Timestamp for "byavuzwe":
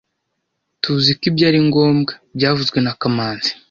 2.35-2.77